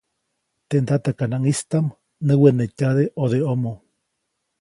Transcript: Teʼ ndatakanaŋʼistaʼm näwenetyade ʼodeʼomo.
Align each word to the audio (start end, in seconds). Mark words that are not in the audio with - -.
Teʼ 0.67 0.81
ndatakanaŋʼistaʼm 0.83 1.85
näwenetyade 2.27 3.03
ʼodeʼomo. 3.15 3.73